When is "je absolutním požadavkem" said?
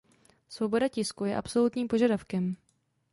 1.25-2.55